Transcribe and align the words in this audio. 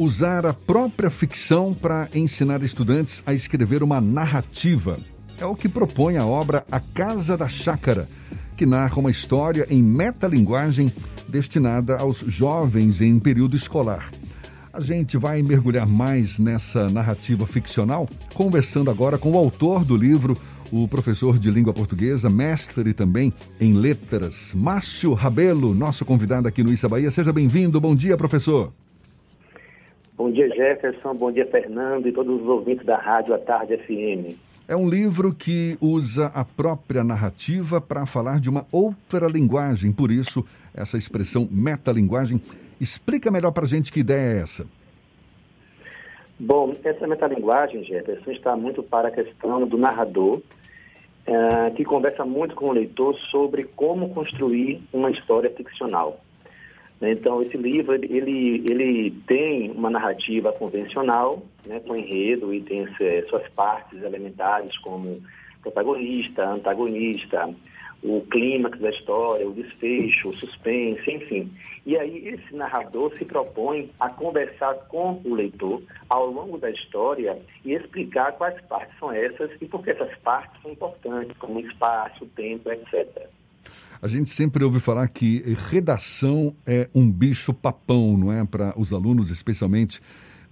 Usar 0.00 0.46
a 0.46 0.54
própria 0.54 1.10
ficção 1.10 1.74
para 1.74 2.08
ensinar 2.14 2.62
estudantes 2.62 3.22
a 3.26 3.34
escrever 3.34 3.82
uma 3.82 4.00
narrativa. 4.00 4.96
É 5.38 5.44
o 5.44 5.54
que 5.54 5.68
propõe 5.68 6.16
a 6.16 6.24
obra 6.24 6.64
A 6.72 6.80
Casa 6.80 7.36
da 7.36 7.50
Chácara, 7.50 8.08
que 8.56 8.64
narra 8.64 8.98
uma 8.98 9.10
história 9.10 9.66
em 9.68 9.82
metalinguagem 9.82 10.90
destinada 11.28 11.98
aos 11.98 12.20
jovens 12.20 13.02
em 13.02 13.18
período 13.18 13.54
escolar. 13.54 14.10
A 14.72 14.80
gente 14.80 15.18
vai 15.18 15.42
mergulhar 15.42 15.86
mais 15.86 16.38
nessa 16.38 16.88
narrativa 16.88 17.46
ficcional, 17.46 18.06
conversando 18.32 18.90
agora 18.90 19.18
com 19.18 19.32
o 19.32 19.36
autor 19.36 19.84
do 19.84 19.98
livro, 19.98 20.34
o 20.72 20.88
professor 20.88 21.38
de 21.38 21.50
língua 21.50 21.74
portuguesa, 21.74 22.30
mestre 22.30 22.94
também 22.94 23.34
em 23.60 23.74
letras, 23.74 24.54
Márcio 24.54 25.12
Rabelo, 25.12 25.74
nosso 25.74 26.06
convidado 26.06 26.48
aqui 26.48 26.64
no 26.64 26.72
Issa 26.72 26.88
Bahia. 26.88 27.10
Seja 27.10 27.34
bem-vindo. 27.34 27.78
Bom 27.78 27.94
dia, 27.94 28.16
professor. 28.16 28.72
Bom 30.20 30.30
dia, 30.30 30.50
Jefferson. 30.50 31.14
Bom 31.14 31.32
dia, 31.32 31.46
Fernando 31.46 32.06
e 32.06 32.12
todos 32.12 32.42
os 32.42 32.46
ouvintes 32.46 32.84
da 32.84 32.98
Rádio 32.98 33.32
à 33.34 33.38
Tarde 33.38 33.78
FM. 33.78 34.36
É 34.68 34.76
um 34.76 34.86
livro 34.86 35.34
que 35.34 35.78
usa 35.80 36.26
a 36.34 36.44
própria 36.44 37.02
narrativa 37.02 37.80
para 37.80 38.04
falar 38.04 38.38
de 38.38 38.50
uma 38.50 38.66
outra 38.70 39.26
linguagem, 39.28 39.90
por 39.90 40.10
isso, 40.10 40.44
essa 40.74 40.98
expressão 40.98 41.48
metalinguagem. 41.50 42.38
Explica 42.78 43.30
melhor 43.30 43.50
para 43.52 43.64
a 43.64 43.66
gente 43.66 43.90
que 43.90 44.00
ideia 44.00 44.36
é 44.36 44.42
essa. 44.42 44.66
Bom, 46.38 46.74
essa 46.84 47.06
metalinguagem, 47.06 47.82
Jefferson, 47.84 48.30
está 48.30 48.54
muito 48.54 48.82
para 48.82 49.08
a 49.08 49.10
questão 49.10 49.66
do 49.66 49.78
narrador, 49.78 50.42
uh, 51.26 51.74
que 51.74 51.82
conversa 51.82 52.26
muito 52.26 52.54
com 52.54 52.66
o 52.66 52.72
leitor 52.72 53.16
sobre 53.30 53.64
como 53.74 54.10
construir 54.10 54.82
uma 54.92 55.10
história 55.10 55.48
ficcional. 55.48 56.20
Então, 57.00 57.40
esse 57.40 57.56
livro, 57.56 57.94
ele, 57.94 58.62
ele 58.68 59.10
tem 59.26 59.70
uma 59.70 59.88
narrativa 59.88 60.52
convencional, 60.52 61.42
né, 61.64 61.80
com 61.80 61.96
enredo 61.96 62.52
e 62.52 62.60
tem 62.60 62.86
suas 63.28 63.48
partes 63.50 64.02
elementares 64.02 64.76
como 64.78 65.18
protagonista, 65.62 66.50
antagonista, 66.50 67.48
o 68.02 68.20
clímax 68.30 68.78
da 68.78 68.90
história, 68.90 69.46
o 69.46 69.52
desfecho, 69.52 70.28
o 70.28 70.36
suspense, 70.36 71.10
enfim. 71.10 71.50
E 71.84 71.96
aí 71.96 72.28
esse 72.28 72.54
narrador 72.54 73.14
se 73.16 73.24
propõe 73.24 73.88
a 73.98 74.10
conversar 74.10 74.74
com 74.88 75.20
o 75.24 75.34
leitor 75.34 75.82
ao 76.08 76.26
longo 76.26 76.58
da 76.58 76.70
história 76.70 77.38
e 77.64 77.72
explicar 77.72 78.32
quais 78.32 78.60
partes 78.62 78.98
são 78.98 79.10
essas 79.12 79.50
e 79.60 79.66
por 79.66 79.82
que 79.82 79.90
essas 79.90 80.14
partes 80.18 80.60
são 80.62 80.70
importantes, 80.70 81.36
como 81.38 81.60
espaço, 81.60 82.26
tempo, 82.36 82.70
etc. 82.70 83.28
A 84.02 84.08
gente 84.08 84.30
sempre 84.30 84.64
ouve 84.64 84.80
falar 84.80 85.06
que 85.08 85.42
redação 85.70 86.54
é 86.66 86.88
um 86.94 87.10
bicho 87.10 87.52
papão, 87.52 88.16
não 88.16 88.32
é? 88.32 88.44
Para 88.44 88.72
os 88.78 88.92
alunos, 88.92 89.30
especialmente 89.30 90.00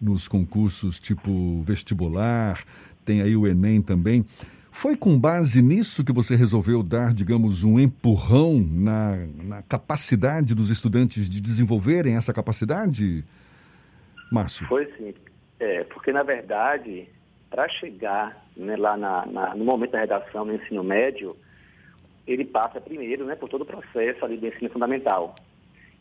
nos 0.00 0.28
concursos 0.28 1.00
tipo 1.00 1.62
vestibular, 1.62 2.62
tem 3.04 3.22
aí 3.22 3.34
o 3.34 3.46
Enem 3.46 3.80
também. 3.80 4.24
Foi 4.70 4.94
com 4.96 5.19
base 5.19 5.62
nisso 5.62 6.04
que 6.04 6.12
você 6.12 6.36
resolveu 6.36 6.82
dar, 6.82 7.12
digamos, 7.14 7.64
um 7.64 7.80
empurrão 7.80 8.60
na, 8.60 9.16
na 9.42 9.62
capacidade 9.62 10.54
dos 10.54 10.69
estudantes 10.69 11.28
de 11.28 11.41
desenvolverem 11.41 12.16
essa 12.16 12.32
capacidade, 12.32 13.24
Márcio? 14.30 14.66
Foi 14.66 14.84
sim. 14.96 15.14
É, 15.58 15.84
porque, 15.84 16.12
na 16.12 16.22
verdade, 16.22 17.08
para 17.50 17.69
chegar 17.69 18.46
né, 18.56 18.76
lá 18.76 18.96
na, 18.96 19.26
na, 19.26 19.54
no 19.56 19.64
momento 19.64 19.92
da 19.92 20.00
redação 20.00 20.44
no 20.44 20.54
ensino 20.54 20.84
médio, 20.84 21.34
ele 22.29 22.45
passa 22.45 22.81
primeiro 22.81 23.25
né, 23.25 23.34
por 23.34 23.48
todo 23.48 23.62
o 23.62 23.67
processo 23.67 24.25
ali 24.25 24.37
do 24.37 24.47
ensino 24.47 24.69
fundamental 24.71 25.34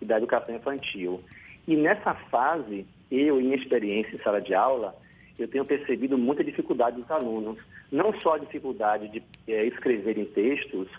e 0.01 0.05
da 0.05 0.17
educação 0.17 0.55
infantil. 0.55 1.23
E 1.67 1.75
nessa 1.75 2.13
fase, 2.13 2.85
eu, 3.09 3.39
em 3.39 3.45
minha 3.45 3.55
experiência 3.55 4.15
em 4.15 4.19
sala 4.19 4.41
de 4.41 4.53
aula, 4.53 4.93
eu 5.39 5.47
tenho 5.47 5.63
percebido 5.63 6.17
muita 6.17 6.43
dificuldade 6.43 6.99
dos 6.99 7.09
alunos. 7.09 7.57
Não 7.91 8.11
só 8.21 8.35
a 8.35 8.39
dificuldade 8.39 9.07
de 9.07 9.23
é, 9.47 9.65
escrever 9.65 10.17
em 10.17 10.25
textos, 10.25 10.89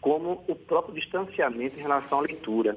como 0.00 0.42
o 0.48 0.54
próprio 0.54 0.94
distanciamento 0.94 1.78
em 1.78 1.82
relação 1.82 2.18
à 2.18 2.22
leitura. 2.22 2.76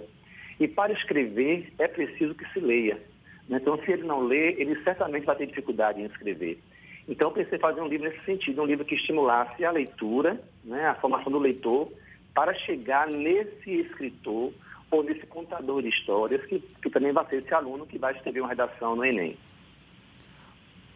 E 0.60 0.68
para 0.68 0.92
escrever 0.92 1.72
é 1.80 1.88
preciso 1.88 2.36
que 2.36 2.48
se 2.52 2.60
leia. 2.60 3.00
Né? 3.48 3.60
Então, 3.62 3.78
se 3.84 3.92
ele 3.92 4.04
não 4.04 4.22
lê, 4.22 4.54
ele 4.54 4.82
certamente 4.84 5.26
vai 5.26 5.36
ter 5.36 5.48
dificuldade 5.48 6.02
em 6.02 6.06
escrever. 6.06 6.60
Então, 7.08 7.30
eu 7.30 7.34
pensei 7.34 7.58
em 7.58 7.62
fazer 7.62 7.82
um 7.82 7.88
livro 7.88 8.10
nesse 8.10 8.24
sentido, 8.24 8.62
um 8.62 8.66
livro 8.66 8.86
que 8.86 8.96
estimulasse 8.96 9.66
a 9.66 9.72
leitura, 9.72 10.42
né, 10.64 10.88
a 10.88 10.96
formação 10.96 11.32
do 11.32 11.40
leitor, 11.40 11.92
para 12.34 12.54
chegar 12.54 13.08
nesse 13.08 13.72
escritor 13.72 14.54
ou 14.90 15.04
nesse 15.04 15.26
contador 15.26 15.82
de 15.82 15.90
histórias, 15.90 16.46
que, 16.46 16.60
que 16.82 16.90
também 16.90 17.12
vai 17.12 17.26
ser 17.28 17.38
esse 17.38 17.54
aluno 17.54 17.86
que 17.86 17.98
vai 17.98 18.14
escrever 18.14 18.42
uma 18.42 18.50
redação 18.50 18.96
no 18.96 19.06
Enem. 19.06 19.38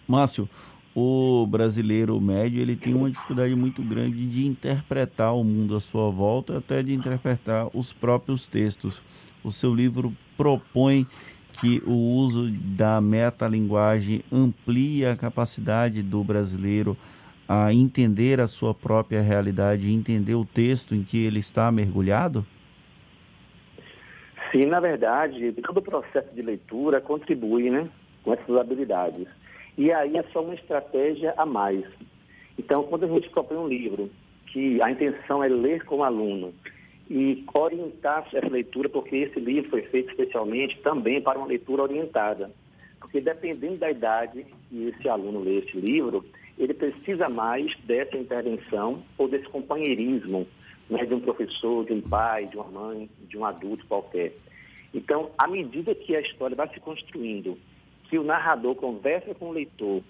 Márcio, 0.08 0.48
o 0.94 1.46
brasileiro 1.48 2.20
médio 2.22 2.62
ele 2.62 2.76
tem 2.76 2.94
uma 2.94 3.10
dificuldade 3.10 3.56
muito 3.56 3.82
grande 3.82 4.26
de 4.28 4.46
interpretar 4.46 5.36
o 5.36 5.44
mundo 5.44 5.76
à 5.76 5.82
sua 5.82 6.10
volta, 6.10 6.58
até 6.58 6.84
de 6.84 6.94
interpretar 6.94 7.68
os 7.74 7.92
próprios 7.92 8.48
textos. 8.48 9.02
O 9.44 9.52
seu 9.52 9.74
livro 9.74 10.16
propõe 10.38 11.06
que 11.56 11.82
o 11.86 11.94
uso 11.94 12.50
da 12.52 13.00
metalinguagem 13.00 14.22
amplia 14.32 15.14
a 15.14 15.16
capacidade 15.16 16.02
do 16.02 16.24
brasileiro 16.24 16.98
a 17.48 17.74
entender 17.74 18.42
a 18.42 18.48
sua 18.48 18.74
própria 18.74 19.22
realidade, 19.22 19.92
entender 19.92 20.36
o 20.36 20.46
texto 20.46 20.96
em 20.96 21.04
que 21.04 21.24
ele 21.24 21.40
está 21.40 21.72
mergulhado? 21.72 22.46
Sim, 24.52 24.66
na 24.66 24.80
verdade, 24.80 25.52
todo 25.54 25.78
o 25.78 25.82
processo 25.82 26.34
de 26.34 26.42
leitura 26.42 27.02
contribui 27.02 27.70
né, 27.70 27.88
com 28.24 28.34
essas 28.34 28.56
habilidades. 28.56 29.28
E 29.78 29.92
aí 29.92 30.18
é 30.18 30.24
só 30.32 30.42
uma 30.42 30.56
estratégia 30.56 31.34
a 31.38 31.46
mais. 31.46 31.84
Então, 32.58 32.84
quando 32.84 33.06
a 33.06 33.08
gente 33.08 33.30
propõe 33.30 33.58
um 33.58 33.68
livro, 33.68 34.10
que 34.48 34.82
a 34.82 34.90
intenção 34.90 35.44
é 35.44 35.48
ler 35.48 35.84
com 35.84 35.98
o 35.98 36.04
aluno 36.04 36.54
e 37.10 37.46
orientar 37.54 38.28
essa 38.34 38.48
leitura, 38.48 38.90
porque 38.90 39.16
esse 39.16 39.40
livro 39.40 39.70
foi 39.70 39.84
feito 39.84 40.10
especialmente 40.10 40.80
também 40.80 41.22
para 41.22 41.38
uma 41.38 41.48
leitura 41.48 41.84
orientada. 41.84 42.52
Porque 43.00 43.22
dependendo 43.22 43.78
da 43.78 43.92
idade 43.92 44.46
que 44.70 44.88
esse 44.88 45.08
aluno 45.08 45.42
lê 45.42 45.60
esse 45.60 45.78
livro, 45.78 46.26
ele 46.58 46.74
precisa 46.74 47.30
mais 47.30 47.76
dessa 47.86 48.18
intervenção 48.18 49.04
ou 49.18 49.28
desse 49.28 49.48
companheirismo 49.50 50.48
né, 50.90 51.06
de 51.06 51.14
um 51.14 51.20
professor, 51.20 51.86
de 51.86 51.94
um 51.94 52.02
pai, 52.02 52.48
de 52.48 52.56
uma 52.56 52.66
mãe, 52.66 53.10
de 53.28 53.38
um 53.38 53.46
adulto 53.46 53.86
qualquer. 53.88 54.34
Então, 54.94 55.30
à 55.38 55.48
medida 55.48 55.94
que 55.94 56.16
a 56.16 56.22
história 56.22 56.56
vai 56.56 56.70
se 56.70 56.80
construindo, 56.80 57.58
que 58.10 58.18
o 58.18 58.24
narrador 58.24 58.76
conversa 58.76 59.34
com 59.36 59.50
o 59.50 59.52
leitor 59.52 60.02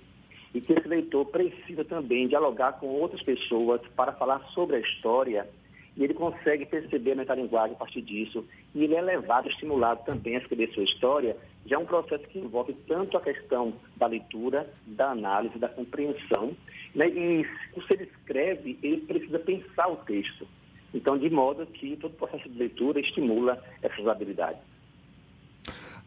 e 0.53 0.61
que 0.61 0.73
esse 0.73 0.87
leitor 0.87 1.25
precisa 1.25 1.83
também 1.83 2.27
dialogar 2.27 2.73
com 2.73 2.87
outras 2.87 3.21
pessoas 3.21 3.81
para 3.95 4.13
falar 4.13 4.39
sobre 4.53 4.77
a 4.77 4.79
história, 4.79 5.49
e 5.97 6.03
ele 6.03 6.13
consegue 6.13 6.65
perceber 6.65 7.13
a 7.13 7.15
metalinguagem 7.15 7.75
a 7.75 7.79
partir 7.79 8.01
disso, 8.01 8.45
e 8.73 8.83
ele 8.83 8.95
é 8.95 9.01
levado, 9.01 9.47
estimulado 9.47 10.03
também 10.05 10.35
a 10.35 10.39
escrever 10.39 10.71
sua 10.73 10.83
história, 10.83 11.37
já 11.65 11.77
é 11.77 11.79
um 11.79 11.85
processo 11.85 12.23
que 12.27 12.39
envolve 12.39 12.75
tanto 12.87 13.17
a 13.17 13.21
questão 13.21 13.73
da 13.95 14.07
leitura, 14.07 14.69
da 14.85 15.11
análise, 15.11 15.57
da 15.57 15.69
compreensão, 15.69 16.55
né? 16.93 17.07
e 17.07 17.45
se 17.87 17.93
ele 17.93 18.03
escreve, 18.03 18.77
ele 18.83 19.01
precisa 19.01 19.39
pensar 19.39 19.87
o 19.87 19.97
texto. 19.97 20.45
Então, 20.93 21.17
de 21.17 21.29
modo 21.29 21.65
que 21.65 21.95
todo 21.97 22.11
o 22.11 22.15
processo 22.15 22.47
de 22.49 22.57
leitura 22.57 22.99
estimula 22.99 23.61
essas 23.81 24.07
habilidades. 24.07 24.61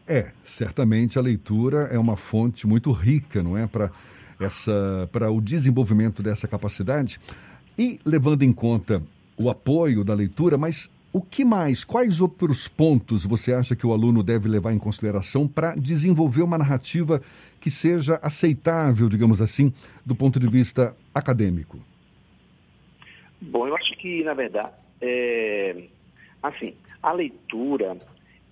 É, 0.07 0.31
certamente 0.43 1.19
a 1.19 1.21
leitura 1.21 1.81
é 1.91 1.99
uma 1.99 2.17
fonte 2.17 2.65
muito 2.65 2.91
rica, 2.91 3.43
não 3.43 3.55
é, 3.55 3.67
para 3.67 3.91
essa 4.39 5.07
para 5.11 5.29
o 5.29 5.39
desenvolvimento 5.39 6.23
dessa 6.23 6.47
capacidade. 6.47 7.19
E 7.77 7.99
levando 8.03 8.41
em 8.41 8.51
conta 8.51 9.03
o 9.41 9.49
apoio 9.49 10.03
da 10.03 10.13
leitura, 10.13 10.57
mas 10.57 10.89
o 11.13 11.21
que 11.21 11.45
mais? 11.45 11.83
Quais 11.83 12.19
outros 12.19 12.67
pontos 12.67 13.25
você 13.25 13.53
acha 13.53 13.75
que 13.75 13.87
o 13.87 13.93
aluno 13.93 14.21
deve 14.21 14.47
levar 14.47 14.73
em 14.73 14.77
consideração 14.77 15.47
para 15.47 15.73
desenvolver 15.75 16.43
uma 16.43 16.57
narrativa 16.57 17.21
que 17.59 17.71
seja 17.71 18.19
aceitável, 18.21 19.09
digamos 19.09 19.41
assim, 19.41 19.73
do 20.05 20.15
ponto 20.15 20.39
de 20.39 20.47
vista 20.47 20.95
acadêmico? 21.15 21.79
Bom, 23.41 23.67
eu 23.67 23.75
acho 23.75 23.95
que, 23.97 24.23
na 24.23 24.33
verdade, 24.33 24.71
é, 25.01 25.83
assim, 26.43 26.75
a 27.01 27.13
leitura 27.13 27.97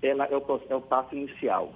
ela 0.01 0.25
é 0.25 0.35
o, 0.35 0.61
é 0.69 0.75
o 0.75 0.81
passo 0.81 1.15
inicial. 1.15 1.73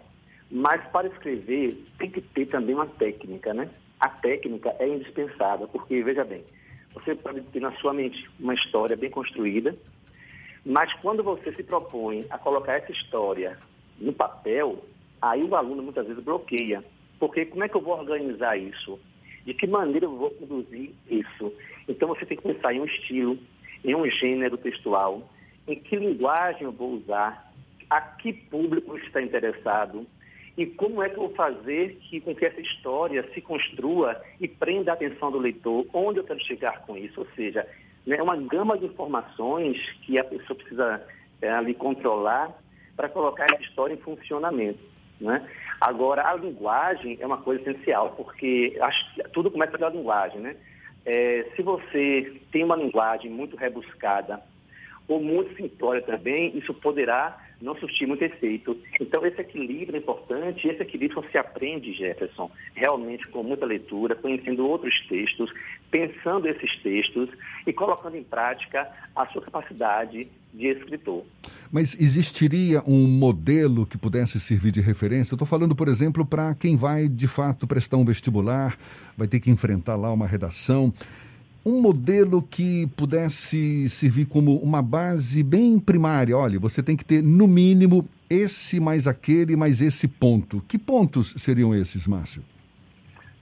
Mas 0.49 0.81
para 0.91 1.07
escrever 1.07 1.77
tem 1.97 2.09
que 2.09 2.21
ter 2.21 2.45
também 2.47 2.75
uma 2.75 2.87
técnica, 2.87 3.53
né? 3.53 3.69
A 3.99 4.09
técnica 4.09 4.75
é 4.79 4.87
indispensável, 4.87 5.67
porque, 5.67 6.01
veja 6.01 6.23
bem, 6.23 6.43
você 6.93 7.15
pode 7.15 7.41
ter 7.41 7.59
na 7.59 7.71
sua 7.73 7.93
mente 7.93 8.29
uma 8.39 8.53
história 8.53 8.95
bem 8.95 9.09
construída, 9.09 9.75
mas 10.65 10.93
quando 10.95 11.23
você 11.23 11.51
se 11.53 11.63
propõe 11.63 12.25
a 12.29 12.37
colocar 12.37 12.73
essa 12.73 12.91
história 12.91 13.57
no 13.99 14.13
papel, 14.13 14.83
aí 15.21 15.43
o 15.43 15.55
aluno 15.55 15.83
muitas 15.83 16.05
vezes 16.07 16.23
bloqueia. 16.23 16.83
Porque 17.19 17.45
como 17.45 17.63
é 17.63 17.69
que 17.69 17.75
eu 17.75 17.81
vou 17.81 17.97
organizar 17.97 18.57
isso? 18.57 18.99
De 19.45 19.53
que 19.53 19.67
maneira 19.67 20.05
eu 20.05 20.15
vou 20.15 20.31
conduzir 20.31 20.91
isso? 21.09 21.53
Então 21.87 22.07
você 22.09 22.25
tem 22.25 22.37
que 22.37 22.43
pensar 22.43 22.73
em 22.73 22.81
um 22.81 22.85
estilo, 22.85 23.37
em 23.83 23.95
um 23.95 24.09
gênero 24.09 24.57
textual, 24.57 25.29
em 25.67 25.75
que 25.75 25.95
linguagem 25.95 26.63
eu 26.63 26.71
vou 26.71 26.91
usar, 26.93 27.51
a 27.89 28.01
que 28.01 28.33
público 28.33 28.97
está 28.97 29.21
interessado. 29.21 30.05
E 30.57 30.65
como 30.65 31.01
é 31.01 31.09
que 31.09 31.15
eu 31.15 31.27
vou 31.27 31.35
fazer 31.35 31.97
que, 32.01 32.19
com 32.19 32.35
que 32.35 32.45
essa 32.45 32.59
história 32.59 33.27
se 33.33 33.41
construa 33.41 34.21
e 34.39 34.47
prenda 34.47 34.91
a 34.91 34.93
atenção 34.93 35.31
do 35.31 35.37
leitor? 35.37 35.85
Onde 35.93 36.19
eu 36.19 36.23
quero 36.23 36.39
chegar 36.41 36.81
com 36.81 36.97
isso? 36.97 37.21
Ou 37.21 37.27
seja, 37.35 37.65
né, 38.05 38.21
uma 38.21 38.35
gama 38.35 38.77
de 38.77 38.85
informações 38.85 39.77
que 40.03 40.19
a 40.19 40.23
pessoa 40.23 40.57
precisa 40.57 41.01
é, 41.41 41.49
ali 41.49 41.73
controlar 41.73 42.51
para 42.95 43.07
colocar 43.07 43.45
essa 43.45 43.63
história 43.63 43.93
em 43.93 43.97
funcionamento. 43.97 44.79
Né? 45.19 45.47
Agora, 45.79 46.27
a 46.27 46.35
linguagem 46.35 47.17
é 47.19 47.25
uma 47.25 47.37
coisa 47.37 47.61
essencial, 47.61 48.11
porque 48.11 48.77
acho, 48.81 49.05
tudo 49.31 49.49
começa 49.49 49.77
pela 49.77 49.89
linguagem. 49.89 50.41
Né? 50.41 50.55
É, 51.05 51.47
se 51.55 51.61
você 51.61 52.41
tem 52.51 52.63
uma 52.63 52.75
linguagem 52.75 53.31
muito 53.31 53.55
rebuscada 53.55 54.41
ou 55.07 55.21
muito 55.21 55.55
simplória 55.55 56.01
também, 56.01 56.55
isso 56.57 56.73
poderá 56.73 57.39
não 57.61 57.75
surtir 57.75 58.07
muito 58.07 58.23
efeito. 58.23 58.77
Então, 58.99 59.25
esse 59.25 59.39
equilíbrio 59.39 59.95
é 59.95 59.99
importante, 59.99 60.67
esse 60.67 60.81
equilíbrio 60.81 61.23
se 61.31 61.37
aprende, 61.37 61.93
Jefferson, 61.93 62.49
realmente 62.73 63.27
com 63.27 63.43
muita 63.43 63.65
leitura, 63.65 64.15
conhecendo 64.15 64.67
outros 64.67 64.93
textos, 65.07 65.51
pensando 65.89 66.47
esses 66.47 66.75
textos 66.81 67.29
e 67.65 67.71
colocando 67.71 68.17
em 68.17 68.23
prática 68.23 68.89
a 69.15 69.25
sua 69.27 69.41
capacidade 69.41 70.27
de 70.53 70.67
escritor. 70.67 71.23
Mas 71.71 71.95
existiria 71.99 72.83
um 72.85 73.07
modelo 73.07 73.85
que 73.85 73.97
pudesse 73.97 74.39
servir 74.39 74.71
de 74.71 74.81
referência? 74.81 75.35
Estou 75.35 75.47
falando, 75.47 75.75
por 75.75 75.87
exemplo, 75.87 76.25
para 76.25 76.53
quem 76.53 76.75
vai 76.75 77.07
de 77.07 77.27
fato 77.27 77.65
prestar 77.65 77.97
um 77.97 78.03
vestibular, 78.03 78.77
vai 79.17 79.27
ter 79.27 79.39
que 79.39 79.49
enfrentar 79.49 79.95
lá 79.95 80.11
uma 80.11 80.27
redação 80.27 80.93
um 81.65 81.81
modelo 81.81 82.41
que 82.41 82.87
pudesse 82.97 83.87
servir 83.89 84.25
como 84.25 84.57
uma 84.57 84.81
base 84.81 85.43
bem 85.43 85.79
primária. 85.79 86.37
Olha, 86.37 86.59
você 86.59 86.81
tem 86.81 86.95
que 86.95 87.05
ter, 87.05 87.21
no 87.21 87.47
mínimo, 87.47 88.07
esse 88.29 88.79
mais 88.79 89.07
aquele 89.07 89.55
mais 89.55 89.81
esse 89.81 90.07
ponto. 90.07 90.61
Que 90.67 90.77
pontos 90.77 91.33
seriam 91.37 91.75
esses, 91.75 92.07
Márcio? 92.07 92.43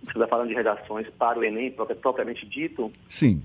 Você 0.03 0.11
está 0.11 0.27
falando 0.27 0.49
de 0.49 0.55
redações 0.55 1.07
para 1.17 1.39
o 1.39 1.43
Enem, 1.43 1.71
propriamente 2.01 2.45
dito? 2.45 2.91
Sim. 3.07 3.41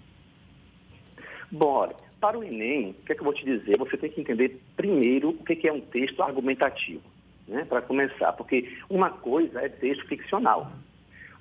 Bom, 1.53 1.67
olha, 1.67 1.94
para 2.20 2.38
o 2.38 2.43
Enem, 2.43 2.91
o 2.91 3.05
que 3.05 3.12
é 3.12 3.15
que 3.15 3.20
eu 3.20 3.25
vou 3.25 3.35
te 3.35 3.44
dizer? 3.44 3.77
Você 3.79 3.97
tem 3.97 4.11
que 4.11 4.20
entender 4.20 4.59
primeiro 4.77 5.31
o 5.31 5.44
que 5.44 5.69
é 5.69 5.73
um 5.73 5.81
texto 5.81 6.23
argumentativo, 6.23 7.03
né? 7.47 7.65
para 7.67 7.82
começar. 7.82 8.32
Porque 8.32 8.73
uma 8.88 9.11
coisa 9.11 9.61
é 9.61 9.69
texto 9.69 10.06
ficcional. 10.06 10.73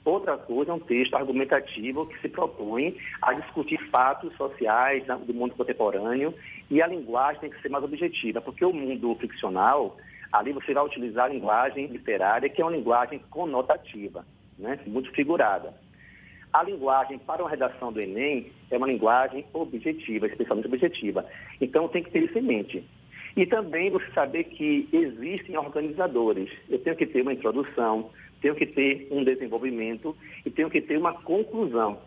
Outra 0.05 0.37
coisa 0.37 0.71
é 0.71 0.73
um 0.73 0.79
texto 0.79 1.15
argumentativo 1.15 2.05
que 2.05 2.19
se 2.19 2.27
propõe 2.27 2.97
a 3.21 3.33
discutir 3.33 3.77
fatos 3.89 4.33
sociais 4.35 5.05
do 5.25 5.33
mundo 5.33 5.55
contemporâneo 5.55 6.33
e 6.69 6.81
a 6.81 6.87
linguagem 6.87 7.41
tem 7.41 7.49
que 7.49 7.61
ser 7.61 7.69
mais 7.69 7.83
objetiva, 7.85 8.41
porque 8.41 8.65
o 8.65 8.73
mundo 8.73 9.15
ficcional, 9.15 9.95
ali 10.31 10.51
você 10.51 10.73
vai 10.73 10.83
utilizar 10.83 11.25
a 11.25 11.29
linguagem 11.29 11.87
literária, 11.87 12.49
que 12.49 12.61
é 12.61 12.65
uma 12.65 12.75
linguagem 12.75 13.19
conotativa, 13.29 14.25
né, 14.59 14.77
muito 14.85 15.09
figurada. 15.11 15.73
A 16.51 16.61
linguagem 16.63 17.17
para 17.17 17.41
uma 17.41 17.49
redação 17.49 17.91
do 17.91 18.01
Enem 18.01 18.51
é 18.69 18.77
uma 18.77 18.87
linguagem 18.87 19.45
objetiva, 19.53 20.27
especialmente 20.27 20.67
objetiva. 20.67 21.25
Então 21.59 21.87
tem 21.87 22.03
que 22.03 22.11
ter 22.11 22.23
isso 22.25 22.37
em 22.37 22.43
mente. 22.43 22.83
E 23.35 23.45
também 23.47 23.89
você 23.89 24.05
saber 24.11 24.43
que 24.43 24.87
existem 24.93 25.57
organizadores. 25.57 26.51
Eu 26.69 26.77
tenho 26.77 26.95
que 26.95 27.07
ter 27.07 27.21
uma 27.21 27.33
introdução, 27.33 28.11
tenho 28.43 28.55
que 28.55 28.65
ter 28.65 29.07
um 29.09 29.23
desenvolvimento 29.23 30.15
e 30.45 30.49
tenho 30.49 30.69
que 30.69 30.81
ter 30.81 30.97
uma 30.97 31.13
conclusão. 31.13 31.97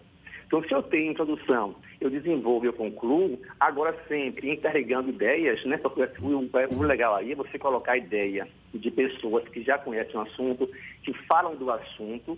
Então, 0.46 0.62
se 0.62 0.72
eu 0.72 0.82
tenho 0.82 1.10
introdução, 1.10 1.74
eu 1.98 2.10
desenvolvo, 2.10 2.66
eu 2.66 2.74
concluo, 2.74 3.40
agora 3.58 3.96
sempre 4.06 4.52
interligando 4.52 5.08
ideias, 5.08 5.64
né? 5.64 5.80
O, 6.20 6.76
o 6.76 6.82
legal 6.82 7.16
aí 7.16 7.32
é 7.32 7.34
você 7.34 7.58
colocar 7.58 7.96
ideia 7.96 8.46
de 8.72 8.90
pessoas 8.90 9.48
que 9.48 9.62
já 9.62 9.78
conhecem 9.78 10.14
o 10.14 10.20
assunto, 10.20 10.70
que 11.02 11.12
falam 11.26 11.56
do 11.56 11.70
assunto, 11.70 12.36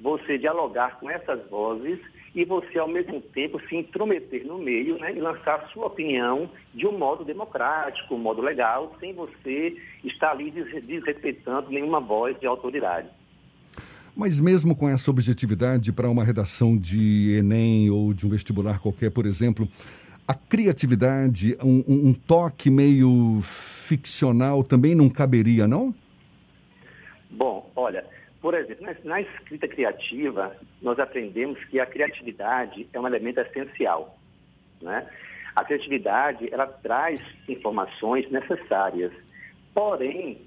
você 0.00 0.38
dialogar 0.38 0.98
com 1.00 1.10
essas 1.10 1.44
vozes 1.50 1.98
e 2.34 2.44
você, 2.44 2.78
ao 2.78 2.88
mesmo 2.88 3.20
tempo, 3.20 3.60
se 3.68 3.76
intrometer 3.76 4.46
no 4.46 4.58
meio 4.58 4.96
né, 4.96 5.12
e 5.12 5.20
lançar 5.20 5.56
a 5.56 5.66
sua 5.68 5.86
opinião 5.86 6.48
de 6.72 6.86
um 6.86 6.96
modo 6.96 7.24
democrático, 7.24 8.14
um 8.14 8.18
modo 8.18 8.40
legal, 8.40 8.94
sem 9.00 9.12
você 9.12 9.76
estar 10.04 10.30
ali 10.30 10.50
desrespeitando 10.50 11.70
nenhuma 11.70 12.00
voz 12.00 12.38
de 12.38 12.46
autoridade. 12.46 13.10
Mas 14.16 14.40
mesmo 14.40 14.76
com 14.76 14.88
essa 14.88 15.10
objetividade 15.10 15.92
para 15.92 16.08
uma 16.10 16.24
redação 16.24 16.76
de 16.76 17.36
Enem 17.38 17.90
ou 17.90 18.12
de 18.12 18.26
um 18.26 18.30
vestibular 18.30 18.78
qualquer, 18.78 19.10
por 19.10 19.26
exemplo, 19.26 19.68
a 20.26 20.34
criatividade, 20.34 21.56
um, 21.62 21.84
um 21.86 22.12
toque 22.14 22.70
meio 22.70 23.40
ficcional 23.42 24.62
também 24.62 24.94
não 24.94 25.08
caberia, 25.08 25.66
não? 25.66 25.94
Bom, 27.30 27.70
olha, 27.74 28.04
por 28.40 28.54
exemplo, 28.54 28.86
na, 29.04 29.20
escrita 29.20 29.68
criativa, 29.68 30.56
nós 30.80 30.98
aprendemos 30.98 31.62
que 31.64 31.78
a 31.78 31.86
criatividade 31.86 32.88
é 32.92 33.00
um 33.00 33.06
elemento 33.06 33.40
essencial. 33.40 34.18
Né? 34.80 35.06
A 35.54 35.64
criatividade, 35.64 36.48
ela 36.52 36.66
traz 36.66 37.20
informações 37.48 38.30
necessárias. 38.30 39.12
Porém, 39.74 40.40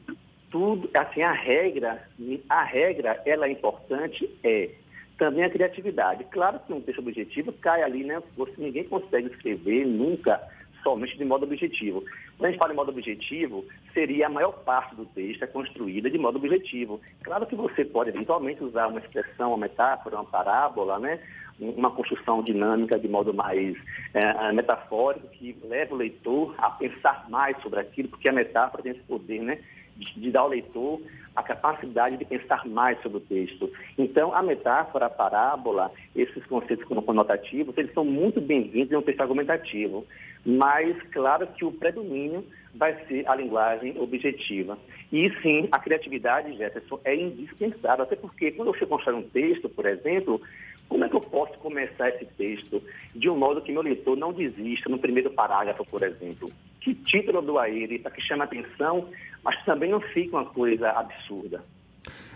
tudo, 0.54 0.88
assim, 0.94 1.24
a 1.24 1.32
regra, 1.32 2.08
a 2.48 2.64
regra, 2.64 3.20
ela 3.26 3.48
é 3.48 3.52
importante, 3.52 4.30
é 4.44 4.70
também 5.18 5.44
a 5.44 5.50
criatividade. 5.50 6.26
Claro 6.26 6.60
que 6.60 6.72
um 6.72 6.80
texto 6.80 7.00
objetivo 7.00 7.52
cai 7.54 7.82
ali, 7.82 8.04
né? 8.04 8.22
Você, 8.38 8.54
ninguém 8.60 8.84
consegue 8.84 9.30
escrever 9.30 9.84
nunca 9.84 10.40
somente 10.84 11.18
de 11.18 11.26
modo 11.26 11.46
objetivo. 11.46 12.04
Quando 12.38 12.46
a 12.46 12.52
gente 12.52 12.60
fala 12.60 12.70
de 12.70 12.76
modo 12.76 12.92
objetivo, 12.92 13.66
seria 13.96 14.28
a 14.28 14.30
maior 14.30 14.52
parte 14.64 14.96
do 14.96 15.06
texto 15.06 15.42
é 15.42 15.48
construída 15.48 16.08
de 16.08 16.20
modo 16.20 16.38
objetivo. 16.38 17.02
Claro 17.24 17.48
que 17.48 17.56
você 17.56 17.84
pode 17.84 18.12
eventualmente 18.12 18.64
usar 18.64 18.90
uma 18.90 19.00
expressão, 19.00 19.50
uma 19.50 19.58
metáfora, 19.58 20.18
uma 20.18 20.26
parábola, 20.26 21.00
né? 21.00 21.20
uma 21.60 21.90
construção 21.92 22.44
dinâmica 22.44 23.00
de 23.00 23.08
modo 23.08 23.34
mais 23.34 23.76
é, 24.14 24.52
metafórico, 24.52 25.28
que 25.30 25.58
leva 25.64 25.96
o 25.96 25.98
leitor 25.98 26.54
a 26.58 26.70
pensar 26.72 27.28
mais 27.30 27.60
sobre 27.62 27.80
aquilo, 27.80 28.10
porque 28.10 28.30
a 28.30 28.34
metáfora 28.34 28.84
tem 28.84 28.92
esse 28.92 29.02
poder, 29.02 29.42
né? 29.42 29.60
De 29.98 30.32
dar 30.32 30.42
ao 30.42 30.50
leitor 30.50 31.02
a 31.36 31.42
capacidade 31.42 32.18
de 32.18 32.26
pensar 32.26 32.66
mais 32.68 33.02
sobre 33.02 33.18
o 33.18 33.22
texto. 33.22 33.72
Então, 33.98 34.34
a 34.36 34.44
metáfora, 34.44 35.08
a 35.08 35.10
parábola, 35.10 35.92
esses 36.16 36.46
conceitos 36.46 36.86
conotativos, 36.86 37.76
eles 37.78 37.94
são 37.94 38.06
muito 38.06 38.40
bem-vindos 38.40 38.92
em 38.92 38.96
um 38.96 39.02
texto 39.02 39.22
argumentativo. 39.22 40.06
Mas, 40.46 40.96
claro 41.12 41.48
que 41.48 41.66
o 41.66 41.72
predomínio 41.72 42.46
vai 42.76 42.94
ser 43.08 43.28
a 43.28 43.36
linguagem 43.36 43.98
objetiva. 44.00 44.78
E, 45.12 45.30
sim, 45.42 45.68
a 45.72 45.80
criatividade, 45.80 46.56
Jefferson, 46.58 47.00
é 47.04 47.16
indispensável. 47.16 48.04
Até 48.04 48.16
porque, 48.16 48.52
quando 48.52 48.74
você 48.74 48.86
constrói 48.86 49.16
um 49.16 49.24
texto, 49.24 49.70
por 49.70 49.86
exemplo, 49.86 50.42
como 50.90 51.06
é 51.06 51.10
que 51.10 51.16
eu 51.16 51.22
posso 51.22 51.58
começar 51.60 52.10
esse 52.10 52.26
texto 52.26 52.82
de 53.16 53.30
um 53.30 53.38
modo 53.38 53.62
que 53.62 53.72
meu 53.72 53.82
leitor 53.82 54.16
não 54.18 54.34
desista 54.34 54.90
no 54.90 55.00
primeiro 55.00 55.32
parágrafo, 55.32 55.86
por 55.86 56.04
exemplo? 56.04 56.52
Que 56.82 56.94
título 56.94 57.42
do 57.42 57.58
a 57.58 57.70
ele 57.70 57.98
para 57.98 58.12
que 58.12 58.22
chame 58.22 58.44
atenção, 58.44 59.10
mas 59.44 59.64
também 59.66 59.92
não 59.92 60.00
fique 60.00 60.30
uma 60.30 60.46
coisa 60.46 60.90
absurda. 60.90 61.64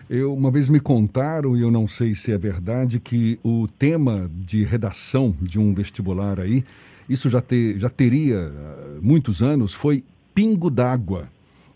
Eu, 0.10 0.34
uma 0.34 0.50
vez 0.50 0.70
me 0.70 0.80
contaram, 0.80 1.58
e 1.58 1.62
eu 1.62 1.70
não 1.70 1.88
sei 1.88 2.16
se 2.16 2.32
é 2.32 2.38
verdade, 2.38 3.00
que 3.00 3.40
o 3.44 3.68
tema 3.68 4.30
de 4.34 4.64
redação 4.64 5.36
de 5.42 5.60
um 5.60 5.74
vestibular 5.74 6.40
aí, 6.40 6.64
isso 7.10 7.30
já, 7.30 7.44
já 7.78 7.90
teria 7.90 8.50
uh, 8.50 9.00
muitos 9.02 9.42
anos, 9.42 9.74
foi 9.74 10.04
Pingo 10.34 10.70
d'Água 10.70 11.28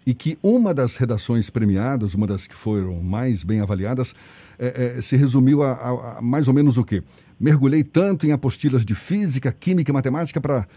e 0.05 0.13
que 0.13 0.37
uma 0.41 0.73
das 0.73 0.95
redações 0.95 1.49
premiadas, 1.49 2.13
uma 2.13 2.25
das 2.25 2.47
que 2.47 2.55
foram 2.55 3.01
mais 3.01 3.43
bem 3.43 3.59
avaliadas, 3.59 4.15
é, 4.57 4.95
é, 4.97 5.01
se 5.01 5.15
resumiu 5.15 5.61
a, 5.63 5.71
a, 5.73 6.17
a, 6.17 6.21
mais 6.21 6.47
ou 6.47 6.53
menos 6.53 6.77
o 6.77 6.83
quê? 6.83 7.03
Mergulhei 7.39 7.83
tanto 7.83 8.25
em 8.25 8.31
apostilas 8.31 8.85
de 8.85 8.95
física, 8.95 9.51
química 9.51 9.91
e 9.91 9.93
matemática 9.93 10.39
para 10.39 10.67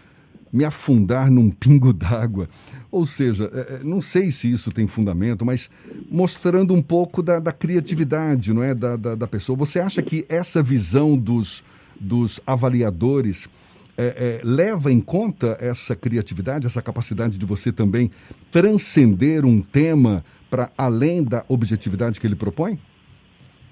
me 0.55 0.63
afundar 0.63 1.29
num 1.29 1.51
pingo 1.51 1.91
d'água. 1.93 2.47
Ou 2.89 3.05
seja, 3.05 3.51
é, 3.53 3.75
é, 3.75 3.79
não 3.83 3.99
sei 3.99 4.31
se 4.31 4.49
isso 4.49 4.71
tem 4.71 4.87
fundamento, 4.87 5.45
mas 5.45 5.69
mostrando 6.09 6.73
um 6.73 6.81
pouco 6.81 7.21
da, 7.21 7.39
da 7.39 7.51
criatividade 7.51 8.53
não 8.53 8.63
é? 8.63 8.73
Da, 8.73 8.95
da, 8.95 9.15
da, 9.15 9.27
pessoa. 9.27 9.57
Você 9.57 9.79
acha 9.79 10.01
que 10.01 10.25
essa 10.29 10.63
visão 10.63 11.17
dos, 11.17 11.63
dos 11.99 12.39
avaliadores 12.47 13.49
é, 13.97 14.39
é, 14.41 14.45
leva 14.45 14.91
em 14.91 15.01
conta 15.01 15.57
essa 15.59 15.95
criatividade, 15.95 16.65
essa 16.65 16.81
capacidade 16.81 17.37
de 17.37 17.45
você 17.45 17.71
também 17.71 18.09
transcender 18.49 19.45
um 19.45 19.61
tema 19.61 20.23
para 20.49 20.71
além 20.77 21.23
da 21.23 21.43
objetividade 21.49 22.19
que 22.19 22.25
ele 22.25 22.35
propõe? 22.35 22.79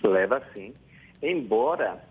Leva 0.04 0.42
sim. 0.54 0.74
Embora 1.22 2.04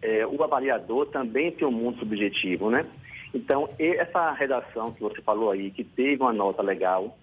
é, 0.00 0.24
o 0.26 0.42
avaliador 0.42 1.06
também 1.06 1.50
tenha 1.50 1.68
um 1.68 1.72
mundo 1.72 1.98
subjetivo, 1.98 2.70
né? 2.70 2.86
Então, 3.34 3.68
essa 3.78 4.32
redação 4.32 4.92
que 4.92 5.00
você 5.02 5.20
falou 5.22 5.50
aí, 5.50 5.70
que 5.70 5.84
teve 5.84 6.22
uma 6.22 6.32
nota 6.32 6.62
legal, 6.62 7.16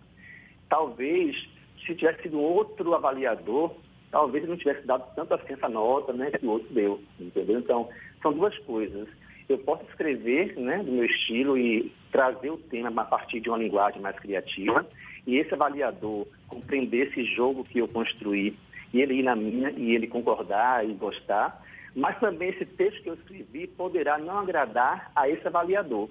talvez, 0.67 1.35
se 1.85 1.95
tivesse 1.95 2.23
sido 2.23 2.39
outro 2.39 2.93
avaliador, 2.95 3.75
talvez 4.11 4.47
não 4.47 4.57
tivesse 4.57 4.85
dado 4.87 5.03
tanto 5.15 5.33
assim 5.33 5.53
essa 5.53 5.69
nota, 5.69 6.11
né, 6.13 6.31
que 6.31 6.45
o 6.45 6.51
outro 6.51 6.73
deu, 6.73 7.01
entendeu? 7.19 7.59
Então, 7.59 7.89
são 8.21 8.33
duas 8.33 8.57
coisas 8.59 9.07
eu 9.49 9.57
posso 9.57 9.83
escrever 9.85 10.55
né, 10.57 10.77
do 10.83 10.91
meu 10.91 11.05
estilo 11.05 11.57
e 11.57 11.91
trazer 12.11 12.51
o 12.51 12.57
tema 12.57 13.01
a 13.01 13.05
partir 13.05 13.39
de 13.39 13.49
uma 13.49 13.57
linguagem 13.57 13.99
mais 13.99 14.17
criativa 14.19 14.85
e 15.25 15.37
esse 15.37 15.53
avaliador 15.53 16.27
compreender 16.47 17.07
esse 17.07 17.23
jogo 17.35 17.63
que 17.63 17.79
eu 17.79 17.87
construí, 17.87 18.55
e 18.93 19.01
ele 19.01 19.15
ir 19.15 19.23
na 19.23 19.35
minha 19.35 19.71
e 19.71 19.93
ele 19.93 20.07
concordar 20.07 20.87
e 20.87 20.93
gostar, 20.93 21.63
mas 21.96 22.19
também 22.19 22.50
esse 22.50 22.65
texto 22.65 23.01
que 23.01 23.10
eu 23.10 23.15
escrevi 23.15 23.67
poderá 23.67 24.17
não 24.17 24.39
agradar 24.39 25.12
a 25.15 25.29
esse 25.29 25.46
avaliador. 25.48 26.10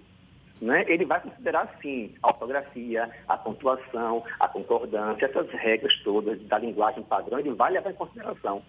Né? 0.60 0.84
Ele 0.88 1.04
vai 1.04 1.20
considerar, 1.20 1.78
sim, 1.80 2.14
a 2.22 2.28
ortografia, 2.28 3.08
a 3.28 3.36
pontuação, 3.36 4.24
a 4.40 4.48
concordância, 4.48 5.26
essas 5.26 5.48
regras 5.50 5.94
todas 6.02 6.40
da 6.42 6.58
linguagem 6.58 7.02
padrão, 7.04 7.38
ele 7.38 7.52
vai 7.52 7.72
levar 7.72 7.90
em 7.90 7.94
consideração. 7.94 8.62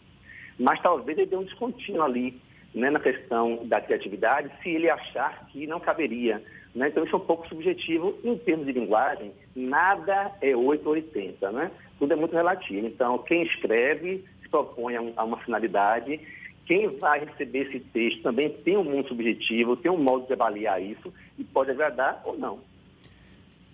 Mas 0.60 0.80
talvez 0.82 1.18
ele 1.18 1.28
dê 1.28 1.36
um 1.36 1.44
descontínuo 1.44 2.04
ali 2.04 2.40
né, 2.74 2.90
na 2.90 3.00
questão 3.00 3.66
da 3.66 3.82
criatividade, 3.82 4.52
se 4.62 4.70
ele 4.70 4.90
achar 4.90 5.48
que 5.48 5.66
não 5.66 5.80
caberia. 5.80 6.44
Né? 6.76 6.90
Então, 6.90 7.04
isso 7.04 7.16
é 7.16 7.18
um 7.18 7.26
pouco 7.26 7.48
subjetivo. 7.48 8.16
Em 8.24 8.38
termos 8.38 8.66
de 8.66 8.74
linguagem, 8.74 9.34
nada 9.56 10.32
é 10.42 10.56
8 10.56 10.86
ou 10.86 10.94
80, 10.94 11.52
né? 11.52 11.72
Tudo 11.98 12.14
é 12.14 12.16
muito 12.16 12.36
relativo. 12.36 12.86
Então, 12.86 13.18
quem 13.20 13.44
escreve 13.44 14.24
se 14.42 14.50
propõe 14.50 14.96
a 14.96 15.24
uma 15.24 15.38
finalidade 15.38 16.20
quem 16.70 16.88
vai 17.00 17.26
receber 17.26 17.68
esse 17.68 17.80
texto 17.80 18.22
também 18.22 18.48
tem 18.48 18.78
um 18.78 18.84
mundo 18.84 19.08
subjetivo, 19.08 19.76
tem 19.76 19.90
um 19.90 19.98
modo 19.98 20.28
de 20.28 20.34
avaliar 20.34 20.80
isso 20.80 21.12
e 21.36 21.44
pode 21.44 21.72
agradar 21.72 22.22
ou 22.24 22.38
não. 22.38 22.60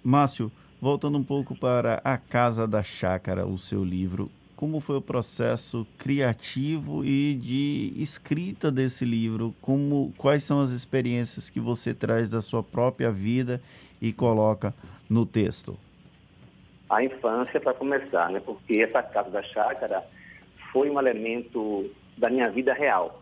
Márcio, 0.02 0.50
voltando 0.80 1.18
um 1.18 1.24
pouco 1.24 1.54
para 1.54 2.00
A 2.06 2.18
Casa 2.18 2.66
da 2.66 2.82
Chácara, 2.82 3.46
o 3.46 3.58
seu 3.58 3.84
livro, 3.84 4.32
como 4.56 4.80
foi 4.80 4.96
o 4.96 5.02
processo 5.02 5.86
criativo 5.98 7.04
e 7.04 7.36
de 7.36 7.92
escrita 7.98 8.72
desse 8.72 9.04
livro? 9.04 9.54
Como, 9.62 10.14
quais 10.18 10.46
são 10.46 10.62
as 10.62 10.70
experiências 10.70 11.50
que 11.50 11.60
você 11.60 11.94
traz 11.94 12.30
da 12.30 12.42
sua 12.42 12.64
própria 12.64 13.12
vida 13.12 13.62
e 14.02 14.14
coloca 14.14 14.74
no 15.10 15.26
texto? 15.26 15.78
A 16.90 17.04
infância, 17.04 17.60
para 17.60 17.74
começar, 17.74 18.30
né? 18.32 18.40
porque 18.40 18.76
essa 18.76 19.04
Casa 19.04 19.32
da 19.32 19.44
Chácara 19.44 20.02
foi 20.72 20.90
um 20.90 20.98
elemento 20.98 21.92
da 22.18 22.30
minha 22.30 22.50
vida 22.50 22.74
real. 22.74 23.22